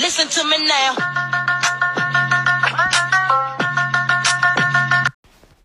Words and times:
Listen 0.00 0.30
to 0.30 0.48
me 0.48 0.56
now. 0.66 0.96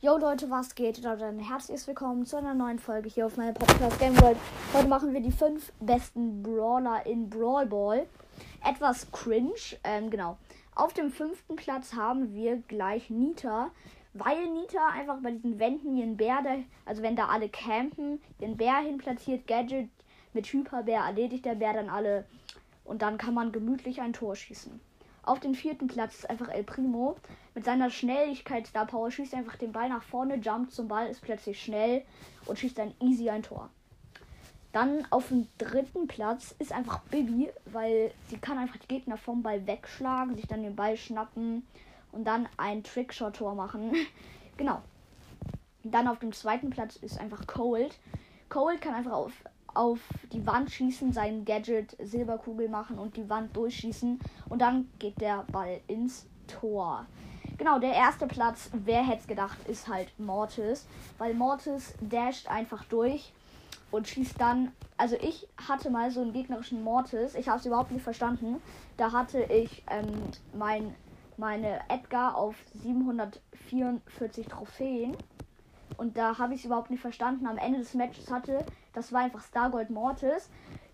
Yo 0.02 0.18
Leute, 0.18 0.50
was 0.50 0.76
geht? 0.76 0.98
Und 0.98 1.06
dann 1.06 1.40
herzlich 1.40 1.88
willkommen 1.88 2.26
zu 2.26 2.36
einer 2.36 2.54
neuen 2.54 2.78
Folge 2.78 3.08
hier 3.08 3.28
auf 3.28 3.38
meinem 3.38 3.54
Podcast 3.54 3.98
Game 3.98 4.20
World. 4.20 4.36
Heute 4.74 4.90
machen 4.90 5.14
wir 5.14 5.22
die 5.22 5.32
fünf 5.32 5.72
besten 5.80 6.44
Brawler 6.44 7.06
in 7.06 7.30
Brawl 7.30 7.66
Ball. 7.66 8.08
Etwas 8.62 9.10
cringe, 9.14 9.78
ähm, 9.86 10.10
genau. 10.10 10.38
Auf 10.76 10.92
dem 10.92 11.12
fünften 11.12 11.56
Platz 11.56 11.94
haben 11.94 12.34
wir 12.34 12.58
gleich 12.68 13.10
Nita, 13.10 13.72
weil 14.14 14.48
Nita 14.48 14.86
einfach 14.90 15.20
bei 15.24 15.32
diesen 15.32 15.60
Wänden 15.60 15.96
ihren 15.96 16.18
Bär, 16.18 16.44
also 16.86 17.02
wenn 17.02 17.16
da 17.16 17.28
alle 17.28 17.48
campen, 17.48 18.22
den 18.42 18.58
Bär 18.58 18.80
hin 18.80 18.98
platziert, 18.98 19.48
Gadget 19.48 19.88
mit 20.34 20.46
Hyperbär 20.48 21.00
erledigt 21.00 21.46
der 21.46 21.56
Bär 21.56 21.72
dann 21.72 21.90
alle 21.90 22.26
und 22.86 23.02
dann 23.02 23.18
kann 23.18 23.34
man 23.34 23.52
gemütlich 23.52 24.02
ein 24.02 24.14
Tor 24.14 24.36
schießen. 24.36 24.80
Auf 25.24 25.40
den 25.40 25.56
vierten 25.56 25.88
Platz 25.88 26.16
ist 26.20 26.30
einfach 26.30 26.50
El 26.50 26.64
Primo. 26.64 27.16
Mit 27.56 27.66
seiner 27.66 27.90
Schnelligkeit 27.90 28.68
Star 28.68 28.86
Power 28.86 29.10
schießt 29.10 29.34
einfach 29.34 29.56
den 29.56 29.72
Ball 29.72 29.90
nach 29.90 30.04
vorne, 30.04 30.36
jumpt 30.36 30.72
zum 30.72 30.88
Ball, 30.88 31.08
ist 31.08 31.22
plötzlich 31.22 31.62
schnell 31.62 32.04
und 32.46 32.60
schießt 32.60 32.78
dann 32.78 32.94
easy 33.02 33.30
ein 33.30 33.42
Tor. 33.42 33.70
Dann 34.72 35.08
auf 35.10 35.30
dem 35.30 35.48
dritten 35.58 36.06
Platz 36.08 36.54
ist 36.60 36.74
einfach 36.74 37.00
Bibi, 37.04 37.50
weil 37.66 38.12
sie 38.28 38.38
kann 38.38 38.58
einfach 38.58 38.78
die 38.78 38.88
Gegner 38.88 39.18
vom 39.18 39.42
Ball 39.42 39.66
wegschlagen, 39.66 40.36
sich 40.36 40.48
dann 40.48 40.64
den 40.64 40.76
Ball 40.76 40.96
schnappen 40.96 41.66
und 42.12 42.26
dann 42.26 42.48
ein 42.58 42.84
Trickshot-Tor 42.84 43.56
machen. 43.56 43.94
genau. 44.58 44.82
Dann 45.84 46.08
auf 46.08 46.20
dem 46.20 46.34
zweiten 46.34 46.70
Platz 46.70 46.98
ist 46.98 47.20
einfach 47.20 47.48
Cold. 47.48 47.98
Cold 48.50 48.82
kann 48.82 48.94
einfach 48.94 49.14
auf 49.14 49.32
auf 49.76 50.00
die 50.32 50.46
Wand 50.46 50.72
schießen, 50.72 51.14
sein 51.14 51.46
Gadget 51.46 51.96
Silberkugel 52.00 52.70
machen 52.70 52.98
und 52.98 53.18
die 53.18 53.30
Wand 53.30 53.56
durchschießen. 53.56 54.20
Und 54.50 54.62
dann 54.62 54.90
geht 55.00 55.20
der 55.22 55.46
Ball 55.52 55.82
ins 55.88 56.26
Tor. 56.48 57.06
Genau, 57.58 57.80
der 57.80 57.94
erste 57.94 58.28
Platz, 58.28 58.70
wer 58.74 59.06
hätte 59.06 59.22
es 59.22 59.28
gedacht, 59.28 59.58
ist 59.68 59.88
halt 59.88 60.12
Mortis. 60.20 60.88
Weil 61.18 61.34
Mortis 61.34 61.94
dasht 62.02 62.50
einfach 62.50 62.84
durch 62.86 63.32
und 63.92 64.08
schießt 64.08 64.40
dann. 64.40 64.72
Also 64.98 65.16
ich 65.22 65.48
hatte 65.68 65.90
mal 65.90 66.12
so 66.12 66.22
einen 66.22 66.34
gegnerischen 66.34 66.84
Mortis. 66.84 67.36
Ich 67.36 67.48
habe 67.48 67.60
es 67.60 67.66
überhaupt 67.66 67.92
nicht 67.92 68.04
verstanden. 68.04 68.62
Da 68.98 69.12
hatte 69.12 69.44
ich 69.44 69.84
ähm, 69.90 70.08
mein, 70.54 70.96
meine 71.38 71.80
Edgar 71.90 72.36
auf 72.36 72.56
744 72.74 74.48
Trophäen. 74.48 75.16
Und 75.98 76.18
da 76.18 76.38
habe 76.38 76.54
ich 76.54 76.62
es 76.62 76.66
überhaupt 76.66 76.90
nicht 76.90 77.02
verstanden. 77.02 77.48
Am 77.48 77.58
Ende 77.58 77.80
des 77.80 77.94
Matches 77.94 78.32
hatte, 78.32 78.66
das 78.94 79.12
war 79.12 79.22
einfach 79.22 79.44
Stargold 79.44 79.90
Mortis. 79.90 80.50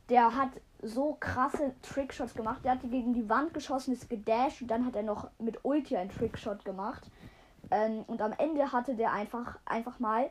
Der 0.09 0.35
hat 0.35 0.49
so 0.81 1.15
krasse 1.19 1.73
Trickshots 1.81 2.33
gemacht. 2.33 2.63
Der 2.63 2.73
hat 2.73 2.81
gegen 2.81 3.13
die 3.13 3.29
Wand 3.29 3.53
geschossen, 3.53 3.93
ist 3.93 4.09
gedasht 4.09 4.61
und 4.61 4.69
dann 4.69 4.85
hat 4.85 4.95
er 4.95 5.03
noch 5.03 5.29
mit 5.39 5.63
Ulti 5.63 5.95
einen 5.95 6.09
Trickshot 6.09 6.65
gemacht. 6.65 7.09
Ähm, 7.69 8.03
und 8.07 8.21
am 8.21 8.33
Ende 8.37 8.71
hatte 8.71 8.95
der 8.95 9.13
einfach, 9.13 9.59
einfach 9.65 9.99
mal 9.99 10.29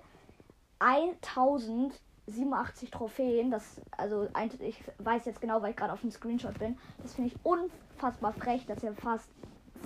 1087 0.81 2.91
Trophäen. 2.91 3.51
Das, 3.51 3.81
also 3.97 4.29
ich 4.61 4.83
weiß 4.99 5.25
jetzt 5.27 5.41
genau, 5.41 5.63
weil 5.63 5.71
ich 5.71 5.77
gerade 5.77 5.93
auf 5.93 6.01
dem 6.01 6.11
Screenshot 6.11 6.59
bin. 6.59 6.77
Das 7.03 7.15
finde 7.15 7.33
ich 7.33 7.39
unfassbar 7.45 8.33
frech, 8.33 8.67
dass 8.67 8.83
er 8.83 8.95
fast, 8.95 9.31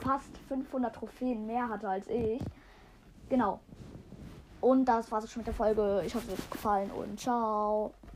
fast 0.01 0.37
500 0.49 0.95
Trophäen 0.95 1.47
mehr 1.47 1.69
hatte 1.69 1.89
als 1.89 2.09
ich. 2.09 2.43
Genau. 3.29 3.61
Und 4.65 4.87
das 4.87 5.13
war's 5.13 5.31
schon 5.31 5.41
mit 5.41 5.47
der 5.47 5.53
Folge. 5.53 6.03
Ich 6.07 6.15
hoffe, 6.15 6.33
es 6.33 6.39
hat 6.39 6.51
gefallen 6.51 6.91
und 6.91 7.21
ciao. 7.21 7.93